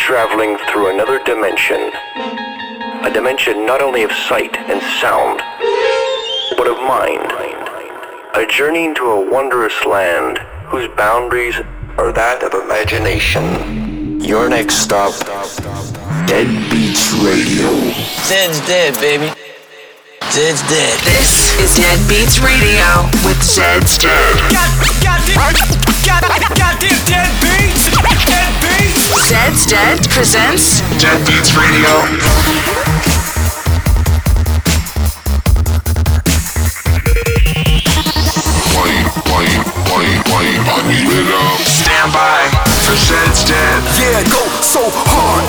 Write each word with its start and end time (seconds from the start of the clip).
traveling 0.00 0.56
through 0.70 0.90
another 0.92 1.22
dimension. 1.24 1.92
A 3.04 3.10
dimension 3.12 3.66
not 3.66 3.82
only 3.82 4.02
of 4.02 4.10
sight 4.10 4.56
and 4.56 4.80
sound, 5.00 5.40
but 6.56 6.66
of 6.66 6.78
mind. 6.78 7.30
A 8.34 8.46
journey 8.48 8.86
into 8.86 9.04
a 9.04 9.30
wondrous 9.30 9.84
land 9.84 10.38
whose 10.66 10.88
boundaries 10.96 11.56
are 11.98 12.12
that 12.12 12.42
of 12.42 12.54
imagination. 12.54 14.20
Your 14.20 14.48
next 14.48 14.76
stop, 14.76 15.12
Dead 16.26 16.48
Beats 16.70 17.12
Radio. 17.20 17.68
Zed's 18.24 18.60
dead, 18.66 18.94
baby. 19.00 19.28
Zed's 20.32 20.62
dead. 20.62 20.96
This 21.04 21.52
is 21.60 21.76
Dead 21.76 22.00
Beats 22.08 22.40
Radio 22.40 23.04
with 23.26 23.42
Zed's 23.42 23.98
Dead. 23.98 24.36
God, 24.48 25.04
God, 25.04 25.19
God, 25.40 25.56
God, 26.04 26.22
goddamn 26.54 27.00
dead 27.08 27.32
beats. 27.40 27.88
Dead 28.28 28.52
beats. 28.60 29.08
Zed's 29.24 29.64
Dead 29.64 29.96
presents 30.10 30.80
Dead 31.00 31.16
Beats 31.24 31.56
Radio. 31.56 31.88
Wait, 38.76 39.06
wait, 39.32 39.64
wait, 39.88 40.20
wait, 40.28 40.60
I 40.60 40.84
need 40.84 41.08
it 41.08 41.32
up. 41.32 41.56
Stand 41.64 42.12
by 42.12 42.44
for 42.84 42.96
Zed's 43.00 43.40
Dead. 43.48 43.80
Yeah, 43.96 44.20
go 44.28 44.44
so 44.60 44.82
hard. 44.92 45.48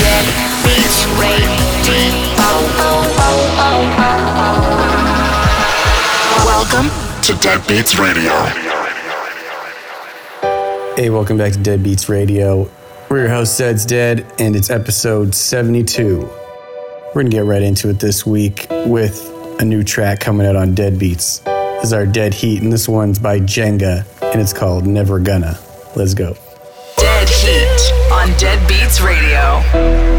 Dead 0.00 0.26
Beats 0.64 1.04
Radio. 1.20 1.52
Welcome 6.46 7.01
To 7.22 7.34
Dead 7.34 7.64
Beats 7.68 7.98
Radio. 8.00 8.32
Hey, 10.96 11.08
welcome 11.08 11.36
back 11.36 11.52
to 11.52 11.58
Dead 11.60 11.80
Beats 11.80 12.08
Radio. 12.08 12.68
We're 13.08 13.20
your 13.20 13.28
host, 13.28 13.56
Zed's 13.56 13.86
Dead, 13.86 14.26
and 14.40 14.56
it's 14.56 14.70
episode 14.70 15.32
72. 15.32 16.18
We're 16.18 17.12
going 17.12 17.30
to 17.30 17.30
get 17.30 17.44
right 17.44 17.62
into 17.62 17.88
it 17.90 18.00
this 18.00 18.26
week 18.26 18.66
with 18.86 19.30
a 19.60 19.64
new 19.64 19.84
track 19.84 20.18
coming 20.18 20.48
out 20.48 20.56
on 20.56 20.74
Dead 20.74 20.98
Beats. 20.98 21.38
This 21.38 21.84
is 21.84 21.92
our 21.92 22.06
Dead 22.06 22.34
Heat, 22.34 22.60
and 22.60 22.72
this 22.72 22.88
one's 22.88 23.20
by 23.20 23.38
Jenga, 23.38 24.04
and 24.32 24.40
it's 24.40 24.52
called 24.52 24.84
Never 24.84 25.20
Gonna. 25.20 25.56
Let's 25.94 26.14
go. 26.14 26.36
Dead 26.96 27.28
Heat 27.28 28.10
on 28.10 28.36
Dead 28.36 28.66
Beats 28.66 29.00
Radio. 29.00 30.11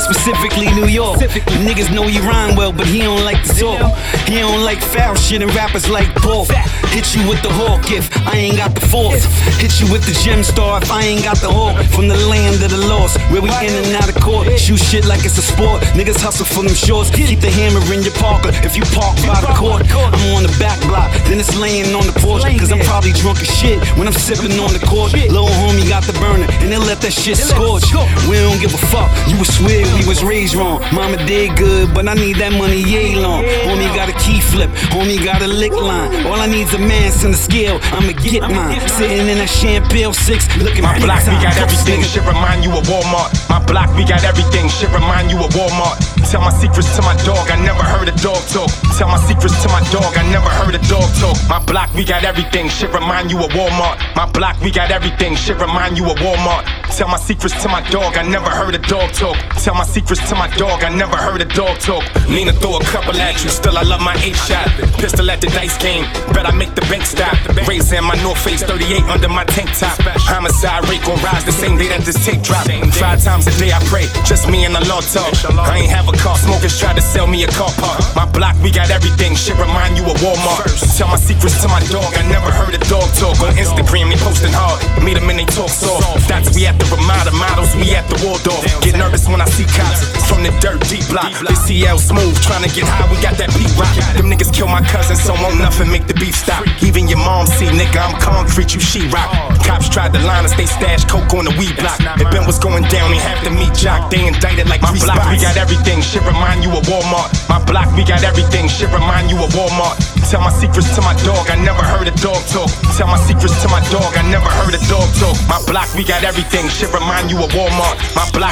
Specifically 0.00 0.66
New 0.74 0.86
York. 0.86 1.18
Niggas 1.66 1.92
know 1.94 2.06
he 2.06 2.18
rhyme 2.20 2.56
well, 2.56 2.72
but 2.72 2.86
he 2.86 3.00
don't 3.00 3.24
like 3.24 3.42
the 3.44 3.54
talk. 3.54 3.96
He 4.28 4.38
don't 4.38 4.62
like 4.64 4.80
foul 4.80 5.14
shit 5.14 5.42
and 5.42 5.52
rappers 5.54 5.88
like 5.88 6.08
Paul. 6.16 6.46
Hit 6.92 7.14
you 7.14 7.26
with 7.28 7.42
the 7.42 7.48
hawk 7.50 7.90
if 7.90 8.10
I 8.28 8.36
ain't 8.36 8.56
got 8.56 8.74
the 8.74 8.84
force. 8.86 9.24
Hit 9.58 9.80
you 9.80 9.90
with 9.90 10.04
the 10.04 10.12
gem 10.22 10.42
star 10.42 10.82
if 10.82 10.90
I 10.90 11.02
ain't 11.02 11.24
got 11.24 11.38
the 11.38 11.50
hawk. 11.50 11.82
From 11.86 12.08
the 12.08 12.16
land 12.28 12.62
of 12.62 12.70
the 12.70 12.82
lost, 12.86 13.18
where 13.32 13.40
we 13.40 13.48
in 13.48 13.72
and 13.72 13.96
out 13.96 14.08
of 14.08 14.20
court. 14.22 14.46
Shoot 14.58 14.78
shit 14.78 15.04
like 15.06 15.24
it's 15.24 15.38
a 15.38 15.42
sport. 15.42 15.82
Niggas 15.96 16.20
hustle 16.20 16.44
for 16.44 16.62
them 16.62 16.74
shorts. 16.74 17.10
Keep 17.10 17.40
the 17.40 17.50
hammer 17.50 17.80
in 17.92 18.02
your 18.02 18.14
Parker 18.20 18.50
if 18.62 18.76
you 18.76 18.84
park 18.92 19.16
by 19.26 19.40
the 19.40 19.52
court. 19.56 19.82
I'm 19.88 20.36
on 20.36 20.42
the 20.42 20.54
back 20.60 20.78
block, 20.86 21.10
then 21.26 21.40
it's 21.40 21.56
laying 21.56 21.94
on 21.94 22.06
the 22.06 22.16
porch. 22.20 22.42
Cause 22.58 22.70
I'm 22.70 22.80
probably 22.84 23.12
drunk 23.12 23.40
as 23.40 23.50
shit 23.50 23.80
when 23.96 24.06
I'm 24.06 24.14
sipping 24.14 24.52
on 24.60 24.72
the 24.72 24.82
court. 24.84 25.12
Little 25.12 25.48
homie 25.64 25.88
got 25.88 26.04
the 26.04 26.12
burner, 26.20 26.46
and 26.60 26.70
they 26.70 26.78
let 26.78 27.00
that 27.02 27.12
shit 27.12 27.36
scorch. 27.36 27.88
We 28.28 28.36
don't 28.36 28.60
give 28.60 28.74
a 28.74 28.82
fuck, 28.92 29.08
you 29.26 29.36
would 29.40 29.48
swear 29.48 29.80
we 29.96 30.04
was 30.06 30.22
raised 30.22 30.54
wrong. 30.54 30.84
Mama 30.92 31.16
did 31.24 31.56
good, 31.56 31.94
but 31.96 32.06
I 32.06 32.14
need 32.14 32.36
that 32.36 32.52
money 32.52 32.84
yay 32.84 33.16
long. 33.16 33.42
Homie 33.64 33.88
got 33.96 34.12
a 34.12 34.16
key 34.20 34.40
flip, 34.52 34.68
homie 34.92 35.16
got 35.24 35.40
a 35.40 35.48
lick 35.48 35.72
line. 35.72 36.26
All 36.28 36.36
I 36.36 36.46
need's 36.46 36.74
a 36.74 36.78
mass 36.78 37.24
and 37.24 37.32
a 37.32 37.40
scale, 37.48 37.80
I'ma 37.96 38.12
get 38.20 38.42
mine. 38.44 38.76
Sitting 39.00 39.26
in 39.32 39.38
a 39.40 39.48
champagne 39.48 40.12
six, 40.12 40.44
looking 40.60 40.84
at 40.84 41.00
My 41.00 41.00
block, 41.00 41.24
we 41.24 41.40
got 41.40 41.56
everything. 41.56 42.02
Shit 42.02 42.26
remind 42.28 42.64
you 42.64 42.72
of 42.76 42.84
Walmart. 42.84 43.32
My 43.48 43.64
block, 43.64 43.88
we 43.96 44.04
got 44.04 44.24
everything. 44.24 44.68
Shit 44.68 44.92
remind 44.92 45.30
you 45.30 45.38
of 45.38 45.50
Walmart. 45.56 45.96
Tell 46.30 46.40
my 46.40 46.52
secrets 46.52 46.94
to 46.96 47.02
my 47.02 47.16
dog. 47.24 47.50
I 47.50 47.56
never 47.64 47.82
heard 47.82 48.08
a 48.08 48.16
dog 48.20 48.40
talk. 48.48 48.70
Tell 48.96 49.08
my 49.08 49.20
secrets 49.24 49.56
to 49.62 49.68
my 49.68 49.80
dog. 49.92 50.16
I 50.16 50.24
never 50.30 50.48
heard 50.48 50.74
a 50.74 50.82
dog 50.88 51.08
talk. 51.20 51.36
My 51.48 51.60
block, 51.64 51.92
we 51.94 52.04
got 52.04 52.24
everything. 52.24 52.68
Shit 52.68 52.92
remind 52.92 53.30
you 53.30 53.38
of 53.38 53.50
Walmart. 53.52 53.96
My 54.16 54.26
block, 54.26 54.60
we 54.60 54.70
got 54.70 54.90
everything. 54.90 55.36
Shit 55.36 55.58
remind 55.60 55.98
you 55.98 56.10
of 56.10 56.16
Walmart. 56.18 56.64
Tell 56.96 57.08
my 57.08 57.18
secrets 57.18 57.60
to 57.62 57.68
my 57.68 57.80
dog. 57.90 58.16
I 58.16 58.22
never 58.22 58.50
heard 58.50 58.74
a 58.74 58.81
dog 58.88 59.12
talk. 59.12 59.36
Tell 59.62 59.74
my 59.74 59.84
secrets 59.84 60.22
to 60.28 60.34
my 60.34 60.48
dog. 60.56 60.84
I 60.84 60.88
never 60.88 61.16
heard 61.16 61.40
a 61.40 61.44
dog 61.44 61.78
talk. 61.78 62.04
Nina 62.28 62.52
throw 62.52 62.76
a 62.76 62.84
couple 62.84 63.14
at 63.20 63.42
you. 63.42 63.50
Still, 63.50 63.78
I 63.78 63.82
love 63.82 64.00
my 64.00 64.14
eight 64.22 64.36
shot. 64.36 64.68
Pistol 64.98 65.30
at 65.30 65.40
the 65.40 65.48
dice 65.48 65.76
game. 65.78 66.04
Bet 66.32 66.46
I 66.46 66.52
make 66.52 66.74
the 66.74 66.82
bank 66.92 67.04
stop. 67.04 67.36
Raising 67.68 68.04
my 68.04 68.16
North 68.22 68.42
Face 68.42 68.62
38 68.62 69.04
under 69.04 69.28
my 69.28 69.44
tank 69.44 69.70
top. 69.76 69.98
Homicide 70.26 70.88
rate 70.88 71.02
gon' 71.04 71.20
rise 71.22 71.44
the 71.44 71.52
same 71.52 71.76
day 71.76 71.88
that 71.88 72.02
this 72.02 72.18
tape 72.24 72.42
drop. 72.42 72.66
Five 72.96 73.22
times 73.22 73.46
a 73.46 73.54
day 73.58 73.72
I 73.72 73.80
pray. 73.86 74.06
Just 74.24 74.48
me 74.48 74.64
and 74.64 74.74
the 74.74 74.84
Lord 74.88 75.04
talk. 75.04 75.30
I 75.58 75.84
ain't 75.84 75.90
have 75.90 76.08
a 76.08 76.16
car. 76.18 76.36
Smokers 76.36 76.78
try 76.78 76.94
to 76.94 77.02
sell 77.02 77.26
me 77.26 77.44
a 77.44 77.50
car 77.52 77.70
park. 77.78 78.00
My 78.16 78.26
block, 78.26 78.56
we 78.62 78.70
got 78.70 78.90
everything. 78.90 79.34
Shit 79.34 79.58
remind 79.58 79.98
you 79.98 80.04
of 80.08 80.16
Walmart. 80.24 80.68
Tell 80.96 81.08
my 81.08 81.20
secrets 81.20 81.60
to 81.62 81.68
my 81.68 81.80
dog. 81.92 82.08
I 82.16 82.22
never 82.28 82.50
heard 82.50 82.74
a 82.74 82.82
dog 82.88 83.06
talk 83.20 83.38
on 83.44 83.54
Instagram. 83.54 84.10
They 84.10 84.18
posting 84.18 84.52
hard. 84.52 84.80
Meet 85.02 85.14
them 85.14 85.30
and 85.30 85.38
they 85.38 85.46
talk 85.46 85.70
soft. 85.70 86.28
That's 86.28 86.54
we 86.54 86.66
at 86.66 86.78
the 86.78 86.86
Ramada 86.88 87.32
models. 87.32 87.74
We 87.76 87.94
at 87.94 88.08
the 88.08 88.16
Waldorf. 88.24 88.71
Get 88.80 88.96
nervous 88.96 89.28
when 89.28 89.40
I 89.40 89.48
see 89.52 89.68
cops 89.68 90.08
from 90.24 90.42
the 90.42 90.50
dirt 90.64 90.80
deep 90.88 91.04
block. 91.12 91.28
They 91.44 91.54
CL 91.54 91.98
smooth, 91.98 92.40
trying 92.40 92.64
to 92.64 92.72
get 92.72 92.88
high. 92.88 93.04
We 93.12 93.20
got 93.20 93.36
that 93.36 93.52
beat 93.52 93.70
rock. 93.76 93.92
Them 94.16 94.32
niggas 94.32 94.52
kill 94.54 94.68
my 94.68 94.80
cousin, 94.80 95.16
so 95.16 95.36
won't 95.36 95.58
nothing 95.58 95.90
make 95.92 96.06
the 96.06 96.14
beef 96.14 96.34
stop. 96.34 96.64
Even 96.82 97.08
your 97.08 97.18
mom 97.18 97.46
see, 97.46 97.68
nigga, 97.68 98.00
I'm 98.00 98.16
concrete, 98.20 98.72
you 98.74 98.80
she 98.80 99.06
rock. 99.12 99.28
Cops 99.62 99.88
tried 99.88 100.12
to 100.14 100.20
line 100.24 100.44
us, 100.44 100.56
they 100.56 100.66
stashed 100.66 101.08
coke 101.08 101.32
on 101.34 101.44
the 101.44 101.54
weed 101.60 101.76
block. 101.76 102.00
If 102.16 102.30
Ben 102.32 102.46
was 102.46 102.58
going 102.58 102.84
down, 102.88 103.10
they 103.10 103.20
have 103.20 103.44
to 103.44 103.50
meet 103.50 103.74
Jock. 103.74 104.10
They 104.10 104.26
indicted 104.26 104.68
like 104.68 104.82
my 104.82 104.94
block. 104.94 105.18
We 105.30 105.38
got 105.42 105.56
everything. 105.56 106.00
Shit 106.00 106.24
remind 106.24 106.64
you 106.64 106.70
of 106.70 106.84
Walmart. 106.88 107.32
My 107.48 107.58
block, 107.64 107.90
we 107.96 108.04
got 108.04 108.22
everything. 108.22 108.68
Shit 108.68 108.88
remind 108.94 109.30
you 109.30 109.36
of 109.42 109.50
Walmart. 109.52 109.98
Tell 110.30 110.40
my 110.40 110.52
secrets 110.52 110.94
to 110.96 111.02
my 111.02 111.12
dog. 111.26 111.50
I 111.50 111.56
never 111.60 111.82
heard 111.82 112.08
a 112.08 112.14
dog 112.22 112.40
talk. 112.48 112.70
Tell 112.96 113.06
my 113.06 113.20
secrets 113.20 113.60
to 113.62 113.68
my 113.68 113.82
dog. 113.90 114.16
I 114.16 114.22
never 114.30 114.48
heard 114.48 114.72
a 114.72 114.82
dog 114.88 115.08
talk. 115.20 115.36
My 115.48 115.60
block, 115.66 115.92
we 115.94 116.04
got 116.04 116.24
everything. 116.24 116.68
Shit 116.68 116.92
remind 116.92 117.30
you 117.30 117.36
of 117.42 117.50
Walmart. 117.52 117.96
My 118.14 118.24
block, 118.32 118.51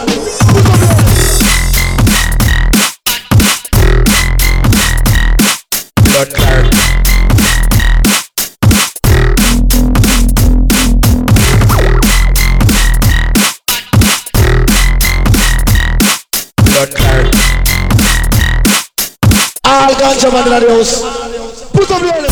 All 20.23 20.29
ganja 20.29 20.45
man 20.45 22.17
in 22.17 22.23
the 22.23 22.30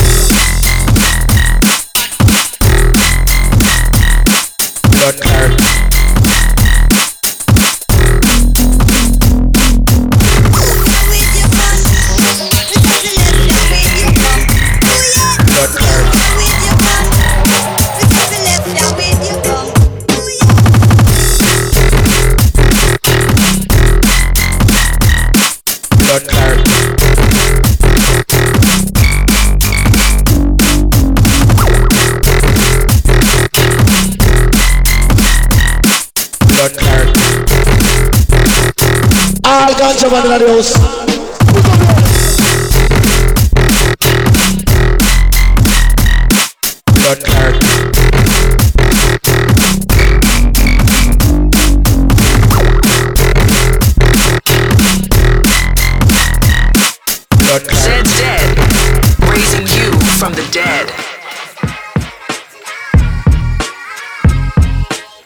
All 40.01 40.09
ganja 40.09 40.11
man 40.11 40.25
in 40.25 40.39
the 40.39 40.47
house. 40.47 40.73
Blood 46.93 47.19
clot. 47.25 47.53
Blood 57.39 57.63
clot. 57.67 57.75
Zed's 57.75 58.13
dead. 58.19 58.47
Raising 59.27 59.67
you 59.67 59.91
from 60.17 60.33
the 60.33 60.45
dead. 60.53 60.85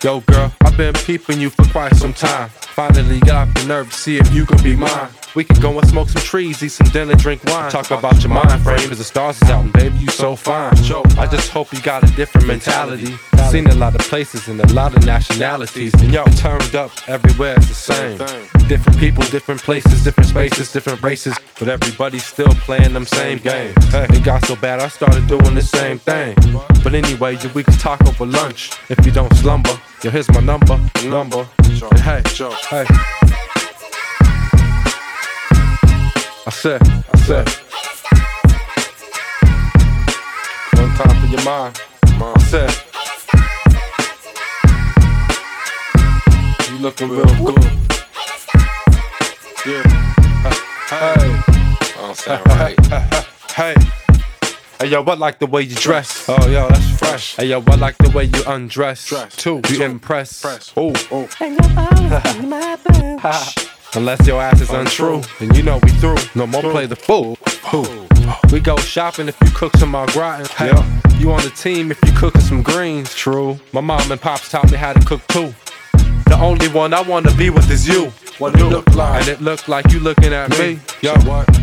Yo, 0.03 0.19
girl, 0.21 0.51
I've 0.61 0.75
been 0.75 0.93
peeping 0.93 1.39
you 1.39 1.49
for 1.51 1.65
quite 1.65 1.95
some 1.95 2.13
time. 2.13 2.49
Finally 2.73 3.19
got 3.19 3.53
the 3.53 3.63
nerve 3.65 3.87
to 3.91 3.95
see 3.95 4.17
if 4.17 4.33
you 4.33 4.47
could 4.47 4.63
be 4.63 4.75
mine. 4.75 5.09
We 5.35 5.43
can 5.43 5.59
go 5.61 5.77
and 5.77 5.87
smoke 5.87 6.09
some 6.09 6.23
trees, 6.23 6.63
eat 6.63 6.69
some 6.69 6.87
dinner, 6.87 7.13
drink 7.13 7.43
wine. 7.45 7.69
Talk 7.69 7.91
about 7.91 8.23
your 8.23 8.33
mind 8.33 8.63
frame, 8.63 8.89
cause 8.89 8.97
the 8.97 9.03
stars 9.03 9.39
is 9.43 9.49
out, 9.51 9.63
and 9.63 9.73
baby, 9.73 9.95
you 9.97 10.07
so 10.07 10.35
fine. 10.35 10.73
I 11.19 11.27
just 11.27 11.51
hope 11.51 11.71
you 11.71 11.79
got 11.81 12.03
a 12.03 12.11
different 12.15 12.47
mentality. 12.47 13.15
Seen 13.51 13.67
a 13.67 13.75
lot 13.75 13.93
of 13.93 14.01
places 14.01 14.47
and 14.47 14.59
a 14.59 14.73
lot 14.73 14.97
of 14.97 15.05
nationalities. 15.05 15.93
And 16.01 16.11
y'all 16.11 16.25
turned 16.25 16.73
up 16.73 16.91
everywhere, 17.07 17.55
it's 17.57 17.67
the 17.67 17.75
same. 17.75 18.17
Different 18.67 18.97
people, 18.99 19.23
different 19.25 19.61
places, 19.61 20.03
different 20.03 20.31
spaces, 20.31 20.71
different 20.73 21.03
races. 21.03 21.37
But 21.59 21.67
everybody's 21.67 22.25
still 22.25 22.53
playing 22.65 22.93
them 22.93 23.05
same 23.05 23.37
games. 23.37 23.75
Hey, 23.91 24.07
it 24.09 24.23
got 24.23 24.45
so 24.45 24.55
bad, 24.55 24.79
I 24.79 24.87
started 24.87 25.27
doing 25.27 25.53
the 25.53 25.61
same 25.61 25.99
thing. 25.99 26.35
But 26.83 26.95
anyway, 26.95 27.37
we 27.53 27.63
can 27.63 27.73
talk 27.75 28.01
over 28.07 28.25
lunch 28.25 28.71
if 28.89 29.05
you 29.05 29.11
don't 29.11 29.33
slumber. 29.35 29.79
Yo, 30.03 30.09
here's 30.09 30.29
my 30.31 30.41
number, 30.41 30.79
number. 31.05 31.47
And 31.91 31.99
hey, 31.99 32.21
hey. 32.69 32.85
I 36.45 36.49
said, 36.49 36.81
I 36.81 37.17
said. 37.17 37.49
One 40.79 40.95
time 40.95 41.19
for 41.19 41.27
your 41.27 41.43
mind. 41.43 41.81
I 42.21 42.39
said. 42.49 42.71
You 46.71 46.77
looking 46.79 47.09
real 47.09 47.25
good. 47.25 47.63
Yeah. 49.65 49.83
Hey. 50.87 51.39
I 51.39 51.93
Don't 51.97 52.15
sound 52.15 52.47
right. 52.47 52.79
Hey. 53.51 54.02
Hey 54.83 54.89
yo, 54.89 55.01
I 55.01 55.13
like 55.13 55.39
the 55.39 55.47
way 55.47 55.61
you 55.61 55.77
dress. 55.77 56.27
Oh 56.27 56.49
yo, 56.49 56.67
that's 56.67 56.99
fresh. 56.99 57.37
Hey 57.37 57.45
yo, 57.45 57.63
I 57.65 57.75
like 57.75 57.97
the 57.99 58.09
way 58.09 58.25
you 58.25 58.43
undress. 58.45 59.13
Too. 59.37 59.61
You 59.69 59.81
impress. 59.81 60.43
Oh, 60.75 60.91
oh. 61.09 61.29
Unless 63.95 64.27
your 64.27 64.41
ass 64.41 64.59
is 64.59 64.71
untrue, 64.71 65.21
and 65.39 65.55
you 65.55 65.63
know 65.63 65.79
we 65.83 65.89
through. 65.91 66.17
No 66.35 66.45
more 66.45 66.63
play 66.63 66.85
the 66.85 66.97
fool. 66.97 67.37
Who? 67.71 68.09
We 68.51 68.59
go 68.59 68.75
shopping 68.75 69.29
if 69.29 69.39
you 69.39 69.51
cook 69.51 69.73
some 69.77 69.95
au 69.95 70.05
gratin. 70.07 70.47
Hey, 70.47 70.73
you 71.17 71.31
on 71.31 71.41
the 71.43 71.53
team 71.55 71.89
if 71.89 71.97
you 72.05 72.11
cooking 72.11 72.41
some 72.41 72.61
greens. 72.61 73.15
True. 73.15 73.57
My 73.71 73.79
mom 73.79 74.11
and 74.11 74.19
pops 74.19 74.49
taught 74.49 74.69
me 74.69 74.77
how 74.77 74.91
to 74.91 74.99
cook 75.05 75.25
too. 75.27 75.55
The 76.25 76.37
only 76.39 76.67
one 76.69 76.93
I 76.93 77.01
wanna 77.01 77.33
be 77.35 77.49
with 77.49 77.69
is 77.69 77.87
you. 77.87 78.11
What 78.39 78.55
it 78.59 78.63
look 78.65 78.95
like? 78.95 79.21
And 79.21 79.29
it 79.29 79.41
looked 79.41 79.67
like 79.69 79.91
you 79.91 79.99
looking 79.99 80.33
at 80.33 80.49
me. 80.57 80.79
Yo, 81.01 81.13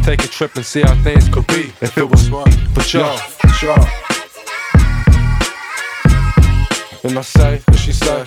take 0.02 0.24
a 0.24 0.28
trip 0.28 0.54
and 0.56 0.64
see 0.64 0.82
how 0.82 0.94
things 1.02 1.28
could 1.28 1.46
be 1.48 1.72
if 1.80 1.98
it 1.98 2.08
was 2.08 2.30
wrong. 2.30 2.50
for 2.74 2.82
sure. 2.82 3.16
For 3.16 3.48
sure. 3.48 3.86
And 7.02 7.18
I 7.18 7.22
say, 7.22 7.62
what 7.66 7.78
she 7.78 7.92
say? 7.92 8.24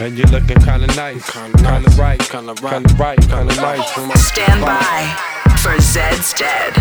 And 0.00 0.16
you're 0.16 0.28
looking 0.28 0.58
kinda 0.60 0.86
nice, 0.96 1.28
kinda 1.30 1.90
right, 1.98 2.18
kinda 2.20 2.54
right, 2.62 2.70
kinda 2.72 2.94
right, 2.94 3.20
kinda 3.20 3.54
nice. 3.56 4.26
Stand 4.26 4.60
by 4.64 5.16
for 5.58 5.78
Zed's 5.80 6.32
Dead. 6.34 6.72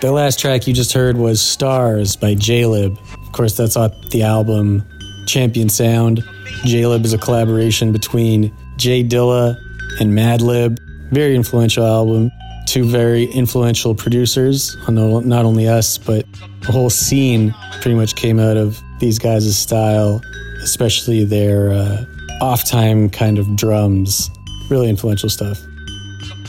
The 0.00 0.10
last 0.12 0.38
track 0.38 0.66
you 0.66 0.74
just 0.74 0.92
heard 0.92 1.16
was 1.16 1.40
Stars 1.40 2.16
by 2.16 2.34
Jaylib. 2.34 2.98
Of 3.26 3.32
course, 3.32 3.56
that's 3.56 3.76
off 3.76 3.92
the 4.10 4.22
album 4.22 4.84
Champion 5.26 5.68
Sound. 5.68 6.18
Jaylib 6.64 7.04
is 7.04 7.12
a 7.12 7.18
collaboration 7.18 7.92
between 7.92 8.54
J 8.76 9.02
Dilla 9.04 9.56
and 10.00 10.12
Madlib. 10.12 10.78
Very 11.10 11.34
influential 11.34 11.86
album. 11.86 12.30
Two 12.66 12.84
very 12.84 13.24
influential 13.24 13.94
producers 13.94 14.76
on 14.86 14.94
not 15.28 15.44
only 15.44 15.66
us, 15.66 15.98
but 15.98 16.24
the 16.60 16.72
whole 16.72 16.90
scene 16.90 17.54
pretty 17.80 17.94
much 17.94 18.14
came 18.14 18.38
out 18.38 18.56
of 18.56 18.80
these 19.00 19.18
guys' 19.18 19.56
style, 19.56 20.20
especially 20.62 21.24
their 21.24 21.70
uh, 21.70 22.04
off 22.40 22.64
time 22.64 23.10
kind 23.10 23.38
of 23.38 23.56
drums. 23.56 24.30
Really 24.68 24.88
influential 24.88 25.28
stuff. 25.28 25.58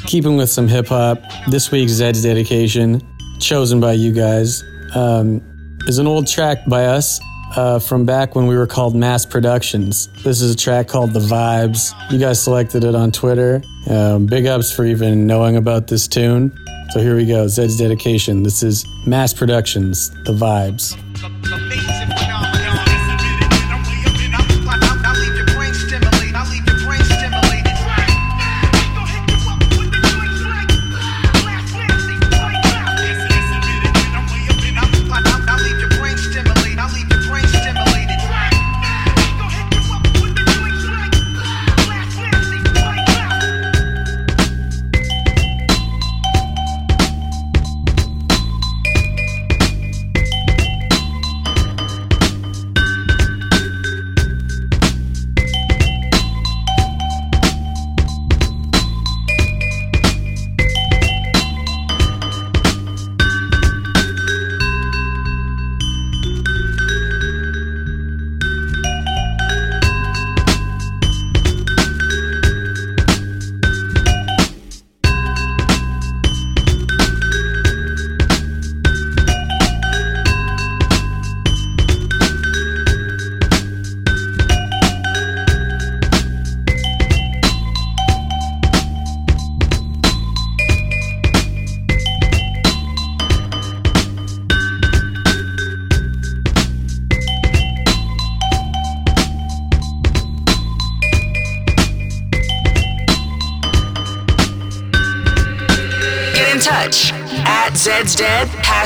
Keeping 0.05 0.37
with 0.37 0.49
some 0.49 0.67
hip 0.67 0.87
hop, 0.87 1.19
this 1.47 1.71
week's 1.71 1.93
Zed's 1.93 2.21
dedication, 2.21 3.01
chosen 3.39 3.79
by 3.79 3.93
you 3.93 4.11
guys, 4.11 4.63
um, 4.95 5.41
is 5.87 5.97
an 5.97 6.07
old 6.07 6.27
track 6.27 6.59
by 6.67 6.85
us 6.85 7.19
uh, 7.55 7.79
from 7.79 8.05
back 8.05 8.35
when 8.35 8.47
we 8.47 8.57
were 8.57 8.67
called 8.67 8.95
Mass 8.95 9.25
Productions. 9.25 10.07
This 10.23 10.41
is 10.41 10.53
a 10.53 10.57
track 10.57 10.87
called 10.87 11.13
The 11.13 11.19
Vibes. 11.19 11.93
You 12.11 12.19
guys 12.19 12.41
selected 12.41 12.83
it 12.83 12.95
on 12.95 13.11
Twitter. 13.11 13.61
Um, 13.89 14.25
big 14.25 14.45
ups 14.45 14.71
for 14.71 14.85
even 14.85 15.27
knowing 15.27 15.55
about 15.57 15.87
this 15.87 16.07
tune. 16.07 16.57
So 16.91 16.99
here 16.99 17.15
we 17.15 17.25
go 17.25 17.47
Zed's 17.47 17.77
dedication. 17.77 18.43
This 18.43 18.63
is 18.63 18.85
Mass 19.05 19.33
Productions, 19.33 20.09
The 20.25 20.33
Vibes. 20.33 20.97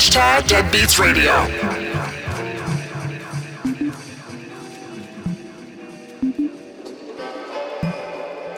Hashtag 0.05 0.43
Deadbeats 0.47 0.99
Radio. 0.99 1.33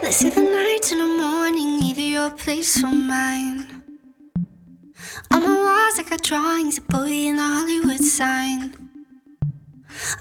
Let's 0.02 0.18
see 0.18 0.30
the 0.30 0.42
night 0.42 0.92
in 0.92 1.00
the 1.00 1.24
morning, 1.24 1.84
either 1.84 2.02
your 2.02 2.32
place 2.32 2.84
or 2.84 2.88
mine. 2.88 3.84
On 5.32 5.42
the 5.42 5.48
walls, 5.48 6.00
I 6.00 6.06
got 6.10 6.22
drawings 6.22 6.78
of 6.80 6.88
boy 6.88 7.08
in 7.08 7.40
a 7.40 7.42
Hollywood 7.42 8.04
sign. 8.04 8.74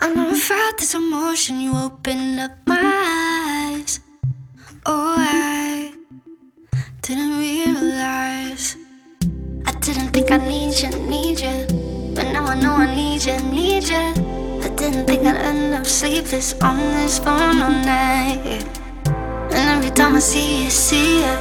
I 0.00 0.12
never 0.12 0.36
felt 0.36 0.78
this 0.78 0.94
emotion, 0.94 1.60
you 1.60 1.76
opened 1.76 2.40
up 2.40 2.52
my 2.66 2.80
eyes. 2.80 4.00
Oh, 4.84 5.16
I 5.18 5.92
didn't 7.02 7.38
realize. 7.38 8.76
Didn't 9.86 10.08
think 10.08 10.32
I 10.32 10.38
need 10.38 10.74
you, 10.80 10.90
need 11.08 11.38
you. 11.38 12.12
But 12.12 12.32
now 12.32 12.44
I 12.44 12.60
know 12.60 12.72
I 12.72 12.92
need 12.92 13.24
you, 13.24 13.38
need 13.52 13.84
you. 13.84 13.94
I 13.96 14.68
didn't 14.74 15.06
think 15.06 15.24
I'd 15.24 15.36
end 15.36 15.74
up 15.74 15.86
sleepless 15.86 16.54
on 16.60 16.76
this 16.96 17.20
phone 17.20 17.62
all 17.62 17.70
night. 17.70 18.66
And 19.06 19.70
every 19.70 19.90
time 19.90 20.16
I 20.16 20.18
see 20.18 20.64
you, 20.64 20.70
see 20.70 21.20
you, 21.20 21.36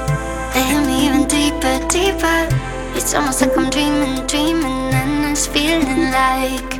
they 0.53 0.61
hit 0.61 0.85
me 0.85 1.07
even 1.07 1.27
deeper, 1.27 1.79
deeper. 1.87 2.47
It's 2.95 3.15
almost 3.15 3.41
like 3.41 3.57
I'm 3.57 3.67
dreaming, 3.71 4.27
dreaming, 4.27 4.93
and 4.93 5.31
it's 5.31 5.47
feeling 5.47 6.11
like 6.11 6.71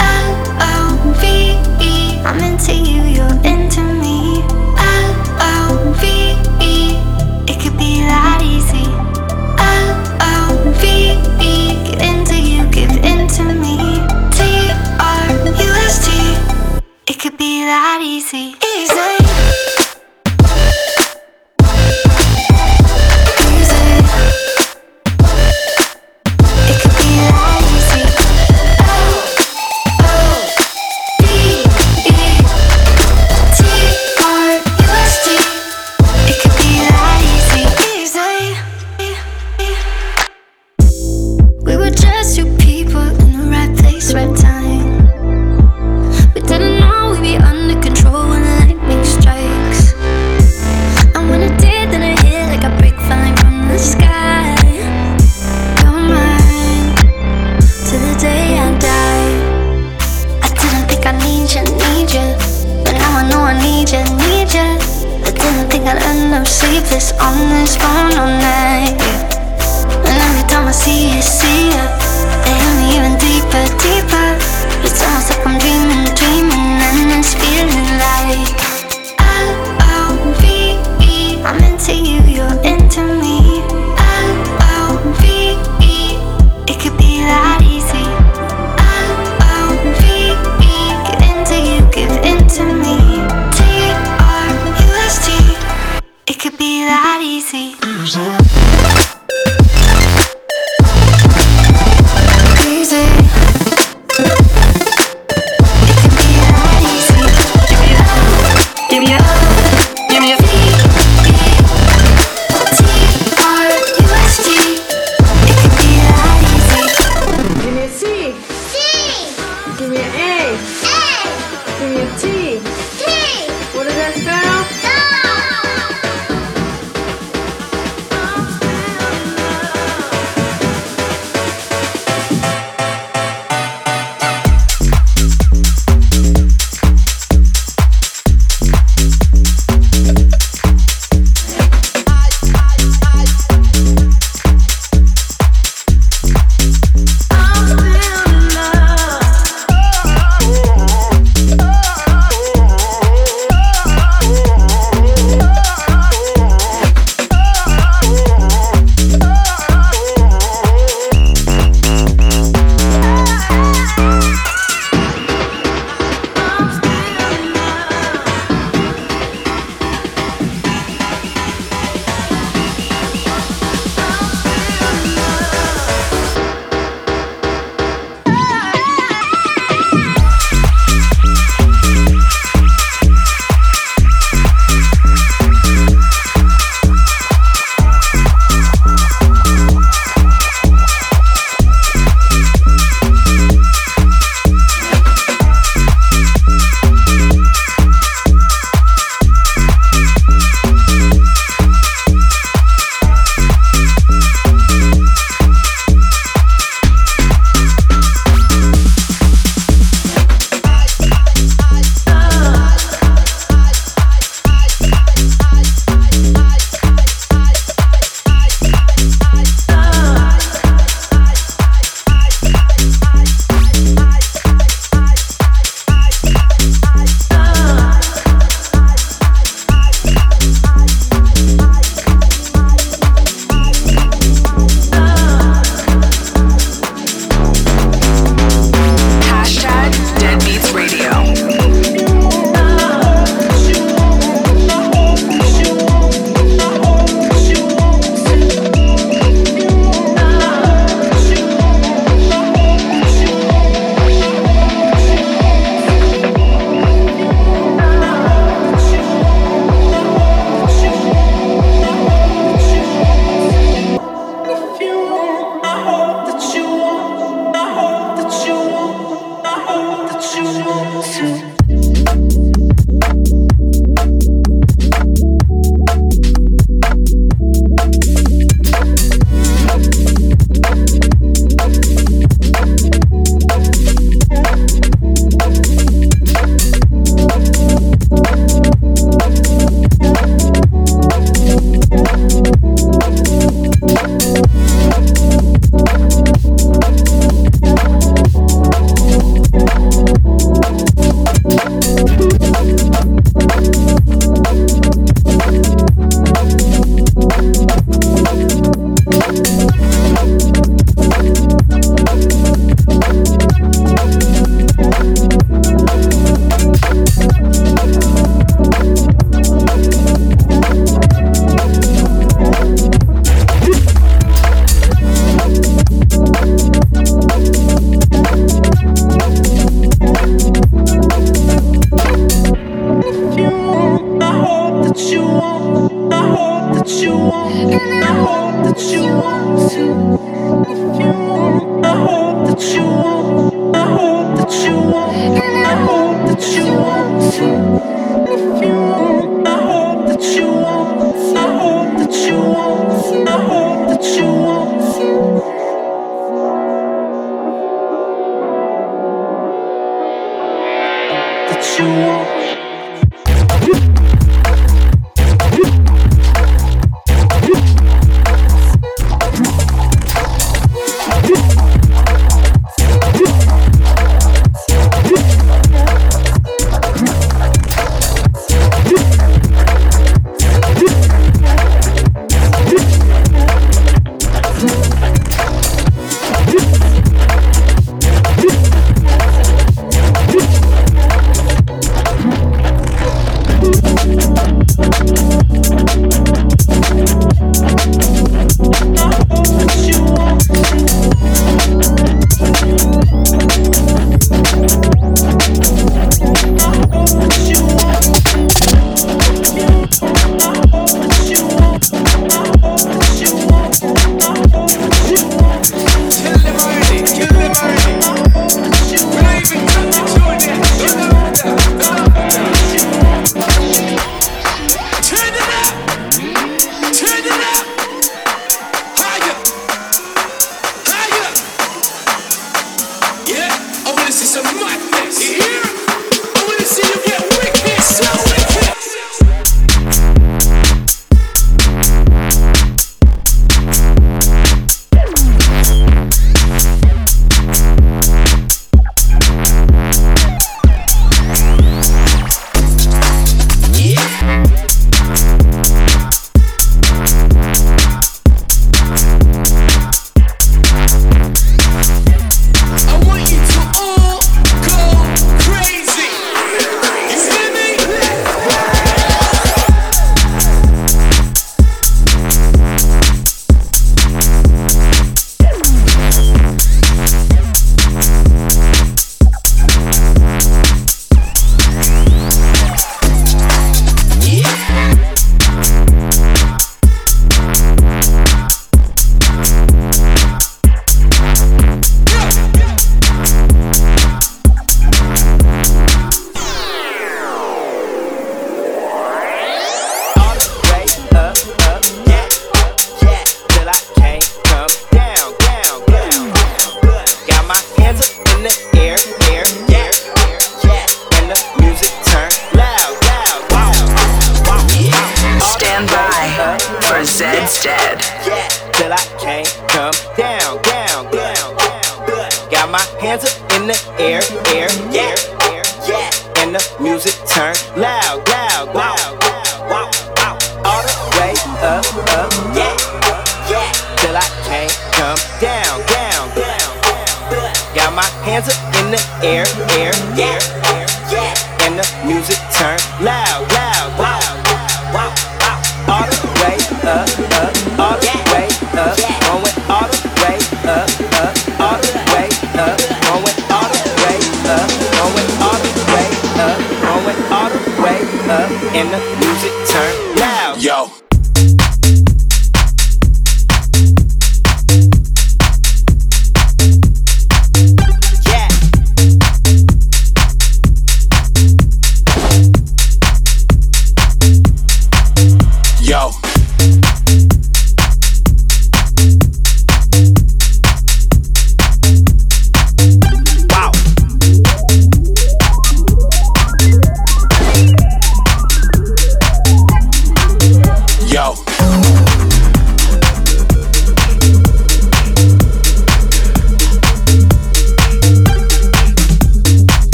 L 0.00 0.32
O 0.64 1.12
V 1.20 1.24
E. 1.84 2.22
I'm 2.24 2.38
into 2.40 2.72
you, 2.72 3.02
you're 3.02 3.38
into 3.44 3.82
me. 4.00 4.61
Could 17.22 17.38
be 17.38 17.64
that 17.64 18.00
easy. 18.02 18.56
Easy. 18.74 19.31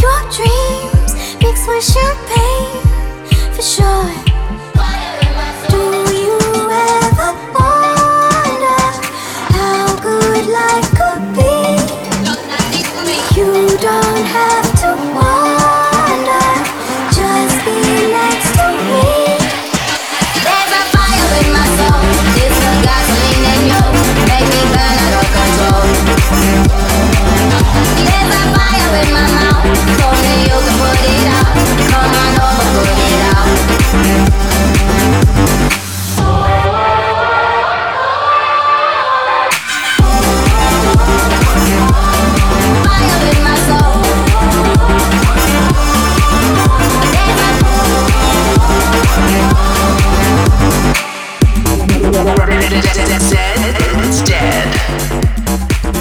your 0.00 0.20
dreams 0.30 1.14
mixed 1.42 1.68
with 1.68 1.84
champagne 1.84 3.54
for 3.54 3.62
sure. 3.62 4.19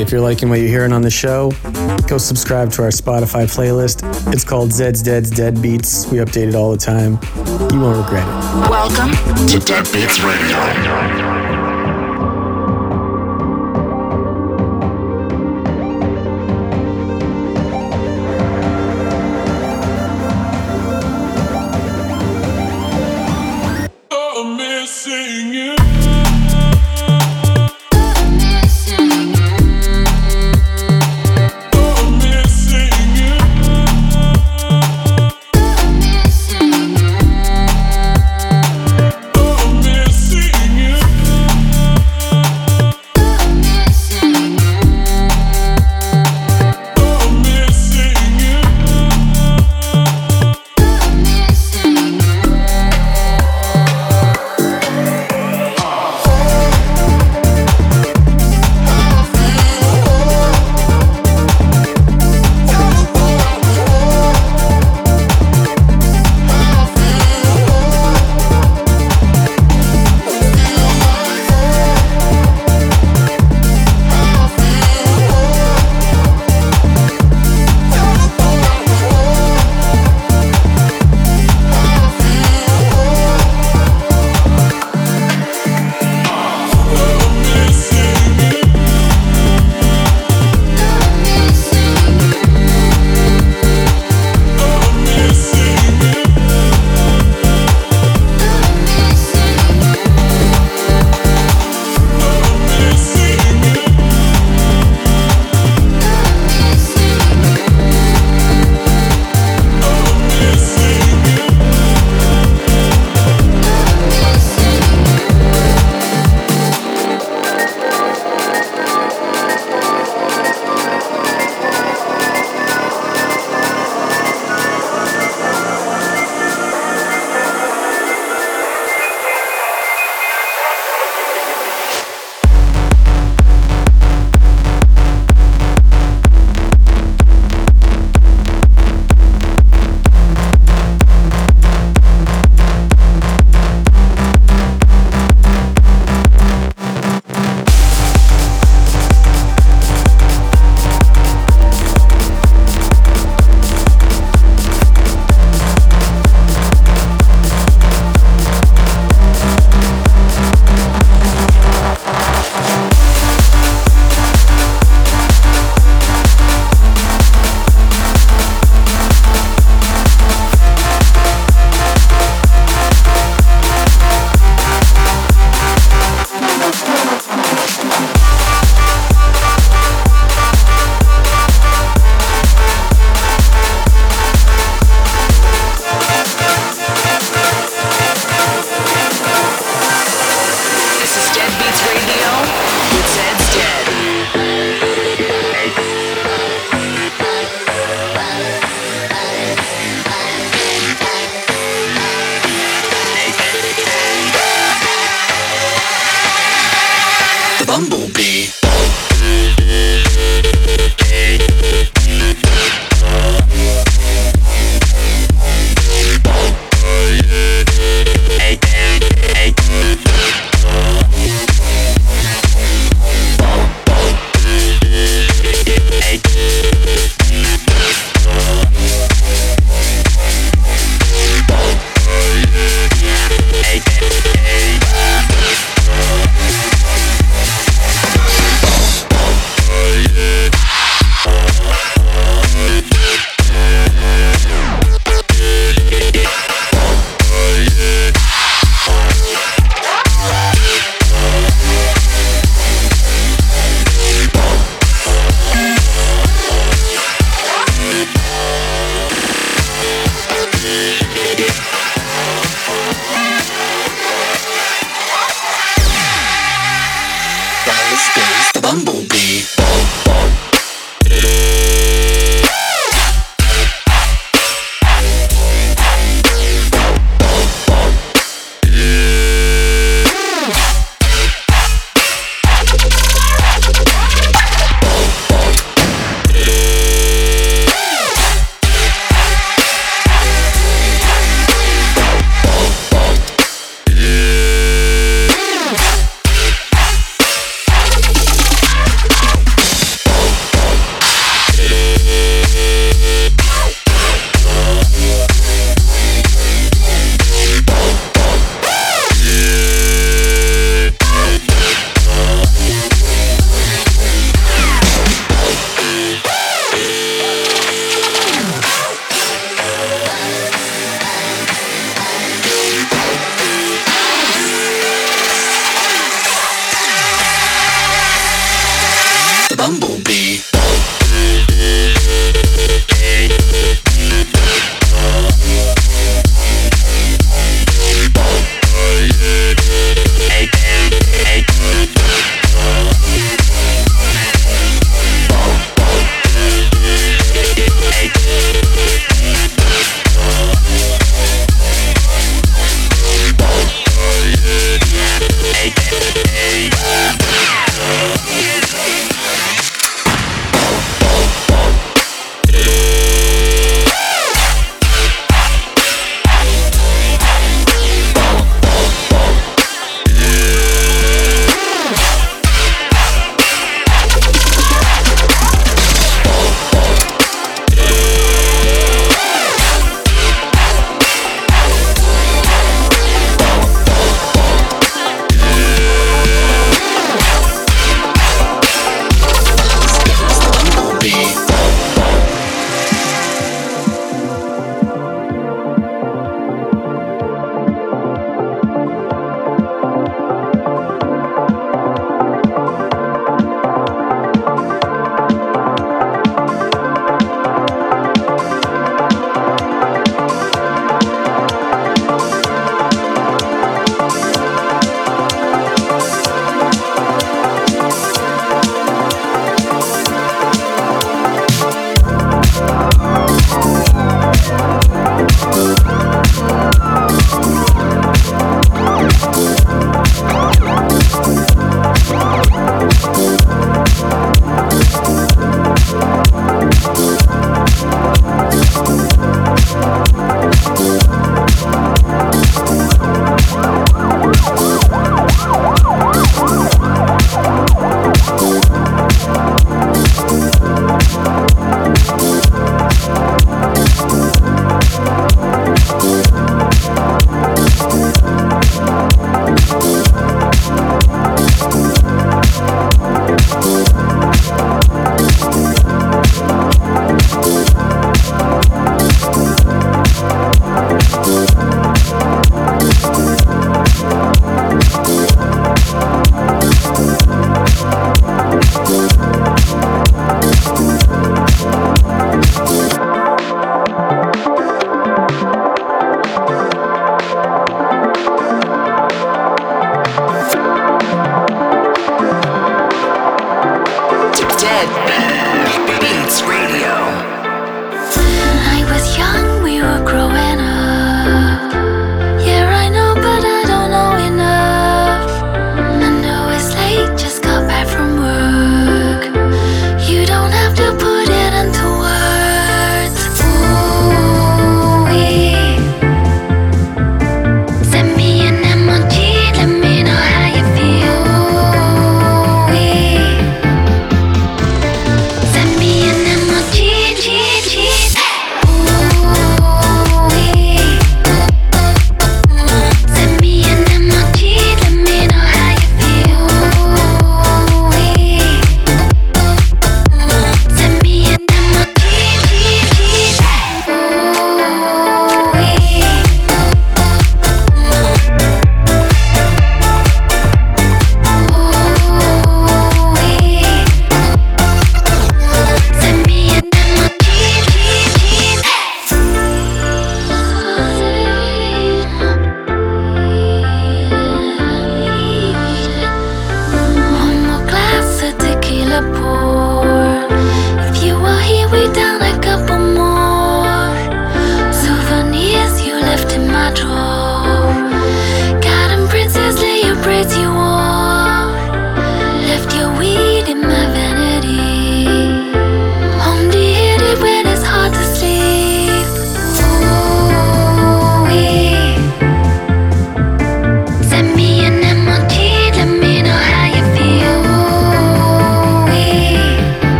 If 0.00 0.10
you're 0.10 0.22
liking 0.22 0.48
what 0.48 0.60
you're 0.60 0.68
hearing 0.68 0.94
on 0.94 1.02
the 1.02 1.10
show, 1.10 1.50
go 2.08 2.16
subscribe 2.16 2.72
to 2.72 2.82
our 2.82 2.88
Spotify 2.88 3.44
playlist. 3.44 4.02
It's 4.32 4.44
called 4.44 4.72
Zed's 4.72 5.02
Dead's 5.02 5.30
Dead 5.30 5.60
Beats. 5.60 6.10
We 6.10 6.18
update 6.18 6.48
it 6.48 6.54
all 6.54 6.70
the 6.70 6.78
time. 6.78 7.18
You 7.70 7.80
won't 7.80 7.98
regret 7.98 8.26
it. 8.26 8.70
Welcome 8.70 9.10
to 9.46 9.58
Dead 9.58 9.84
Beats 9.92 10.20
Radio. 10.20 11.39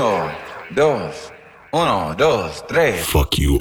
Uno, 0.00 0.30
dos, 0.70 1.30
uno, 1.72 2.14
dos, 2.16 2.64
tres. 2.66 3.04
Fuck 3.04 3.36
you. 3.36 3.58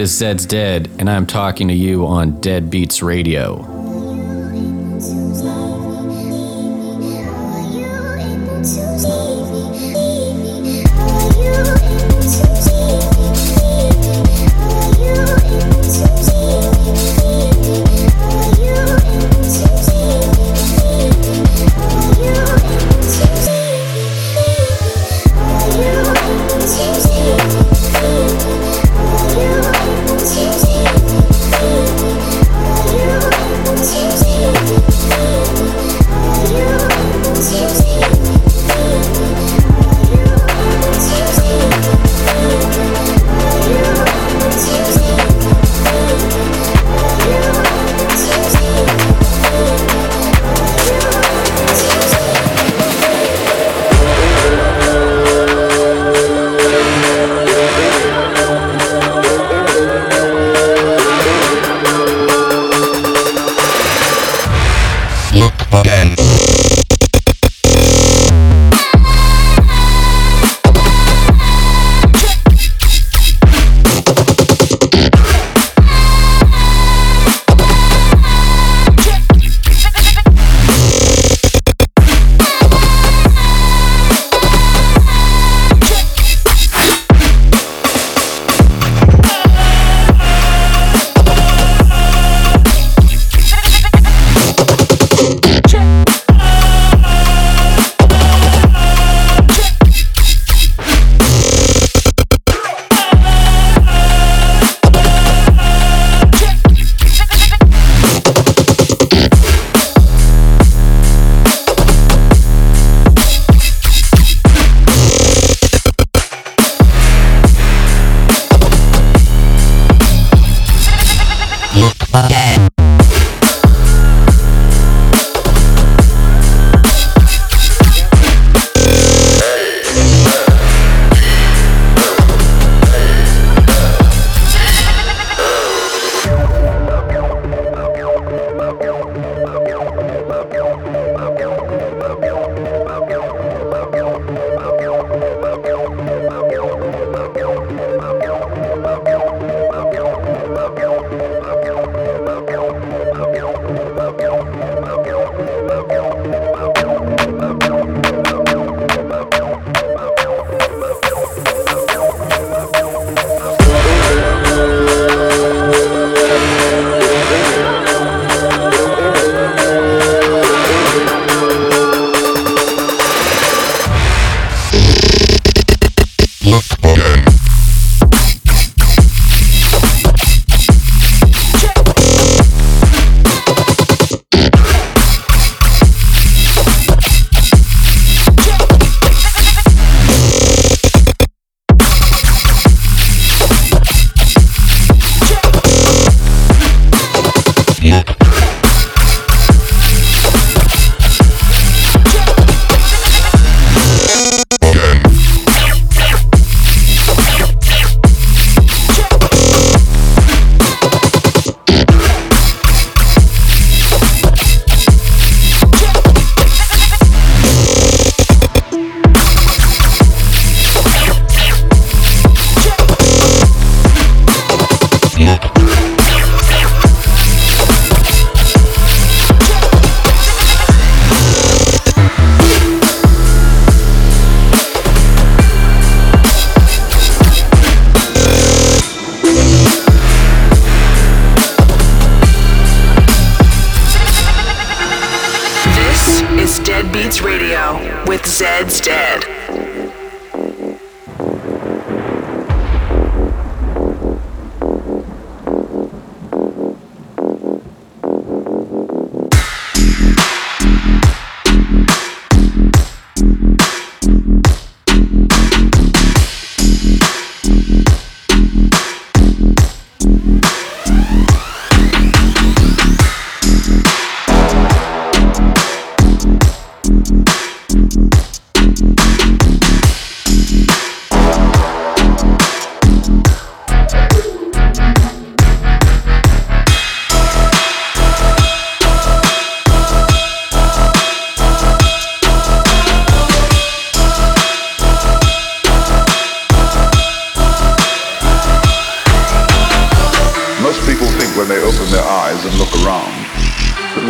This 0.00 0.22
is 0.22 0.22
Zeds 0.22 0.48
Dead, 0.48 0.90
and 0.98 1.10
I'm 1.10 1.26
talking 1.26 1.68
to 1.68 1.74
you 1.74 2.06
on 2.06 2.40
Dead 2.40 2.70
Beats 2.70 3.02
Radio. 3.02 3.79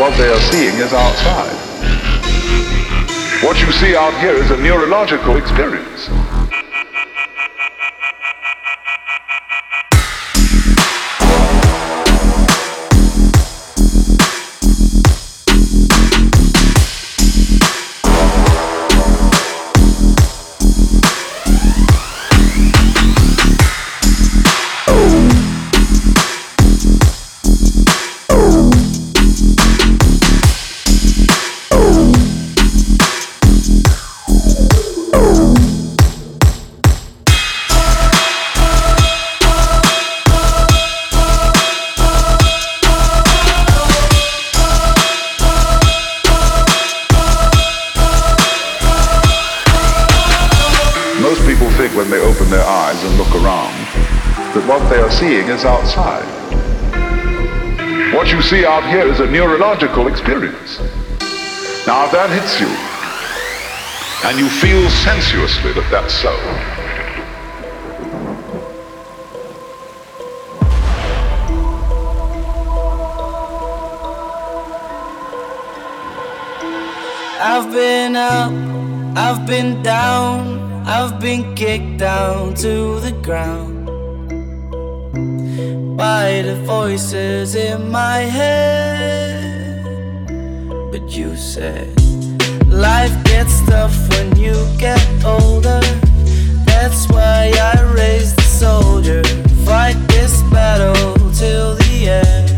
What 0.01 0.17
they 0.17 0.33
are 0.33 0.41
seeing 0.51 0.75
is 0.77 0.95
outside. 0.95 1.53
What 3.45 3.61
you 3.61 3.71
see 3.71 3.95
out 3.95 4.19
here 4.19 4.33
is 4.33 4.51
a 4.51 4.57
neurological 4.57 5.37
experience. 5.37 6.09
Experience. 60.07 60.79
Now, 61.87 62.05
if 62.05 62.13
that 62.13 62.31
hits 62.31 62.61
you, 62.61 62.69
and 64.29 64.39
you 64.39 64.49
feel 64.49 64.89
sensuously 64.91 65.73
that 65.73 65.89
that's 65.91 66.15
so, 66.15 66.31
I've 77.43 77.73
been 77.73 78.17
up, 78.17 78.53
I've 79.17 79.47
been 79.47 79.83
down, 79.83 80.87
I've 80.87 81.19
been 81.19 81.55
kicked 81.55 81.99
down 81.99 82.55
to 82.57 83.01
the 83.01 83.13
ground 83.23 83.87
by 85.97 86.43
the 86.43 86.57
voices 86.67 87.55
in 87.55 87.91
my 87.91 88.19
head. 88.19 89.40
You 91.11 91.37
said 91.37 91.89
life 92.69 93.13
gets 93.25 93.67
tough 93.67 93.97
when 94.11 94.37
you 94.37 94.55
get 94.79 95.05
older. 95.25 95.81
That's 96.65 97.09
why 97.09 97.53
I 97.61 97.83
raised 97.93 98.37
the 98.39 98.43
soldier, 98.43 99.25
fight 99.65 99.97
this 100.07 100.41
battle 100.53 101.15
till 101.33 101.75
the 101.75 102.09
end. 102.09 102.50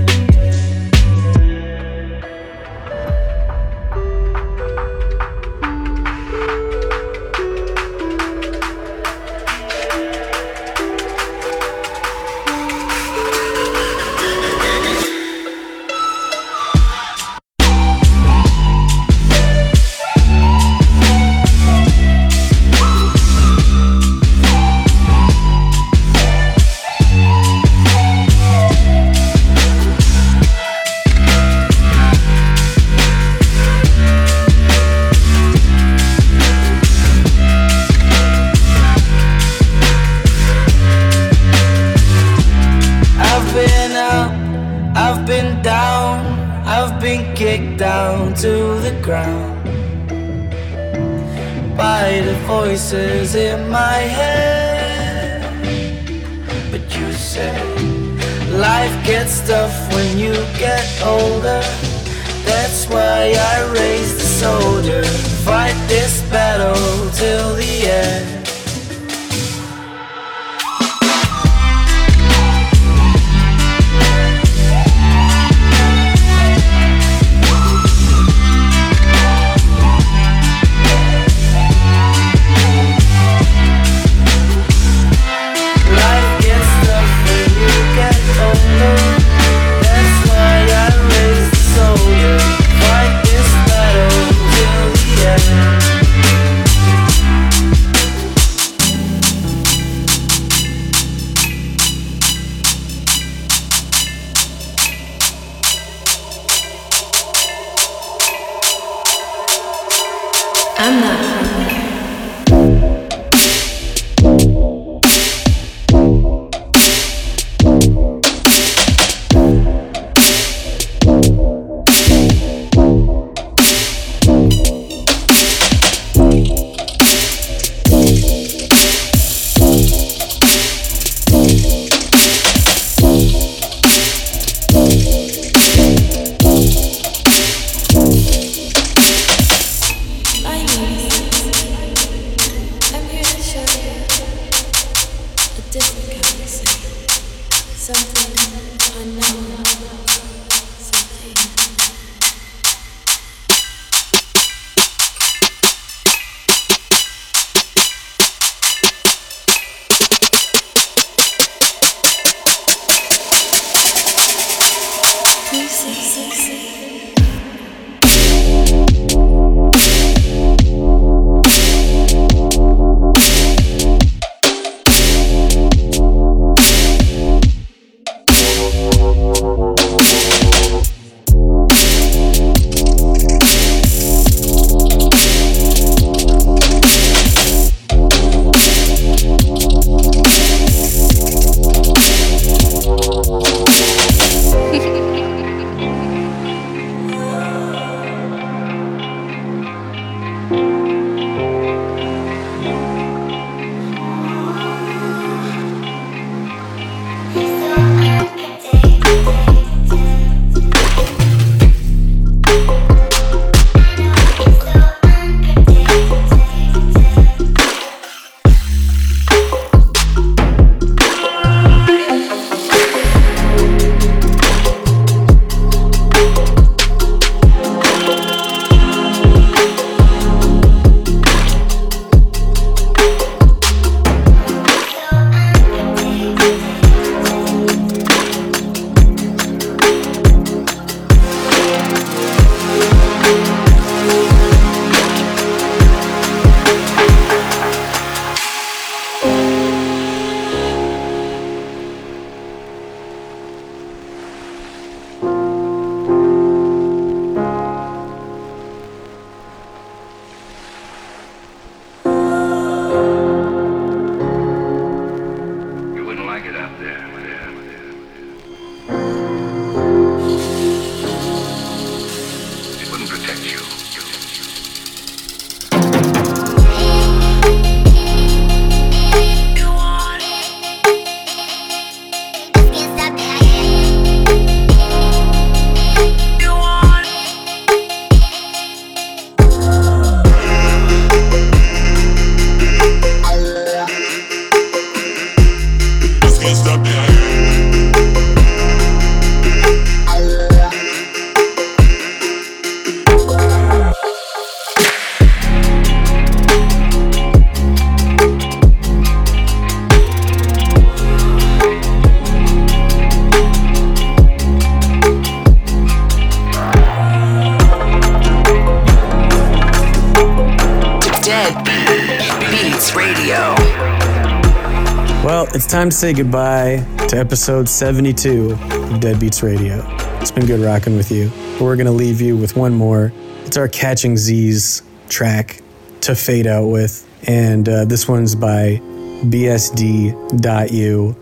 To 325.92 325.98
say 325.98 326.14
goodbye 326.14 326.78
to 327.08 327.18
episode 327.18 327.68
72 327.68 328.52
of 328.52 329.00
Dead 329.00 329.20
Beats 329.20 329.42
Radio. 329.42 329.84
It's 330.22 330.30
been 330.30 330.46
good 330.46 330.60
rocking 330.60 330.96
with 330.96 331.10
you. 331.10 331.28
But 331.58 331.64
we're 331.64 331.76
going 331.76 331.84
to 331.84 331.92
leave 331.92 332.18
you 332.22 332.34
with 332.34 332.56
one 332.56 332.72
more. 332.72 333.12
It's 333.44 333.58
our 333.58 333.68
Catching 333.68 334.16
Z's 334.16 334.80
track 335.10 335.60
to 336.00 336.14
fade 336.14 336.46
out 336.46 336.68
with. 336.68 337.06
And 337.28 337.68
uh, 337.68 337.84
this 337.84 338.08
one's 338.08 338.34
by 338.34 338.80
BSD.U. 339.24 341.16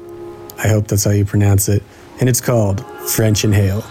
I 0.56 0.68
hope 0.68 0.86
that's 0.86 1.02
how 1.02 1.10
you 1.10 1.24
pronounce 1.24 1.68
it. 1.68 1.82
And 2.20 2.28
it's 2.28 2.40
called 2.40 2.86
French 3.08 3.42
Inhale. 3.42 3.82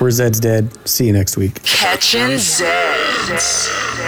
We're 0.00 0.08
Zeds 0.08 0.40
Dead. 0.40 0.76
See 0.88 1.06
you 1.06 1.12
next 1.12 1.36
week. 1.36 1.62
Catching 1.62 2.32
Zeds. 2.32 4.02